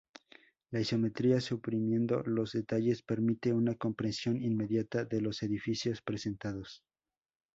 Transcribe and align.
La 0.71 0.79
isometría, 0.79 1.39
suprimiendo 1.41 2.23
los 2.23 2.53
detalles, 2.53 3.03
permite 3.03 3.53
una 3.53 3.75
comprensión 3.75 4.41
inmediata 4.41 5.05
de 5.05 5.21
los 5.21 5.43
edificios 5.43 6.01
presentados. 6.01 6.81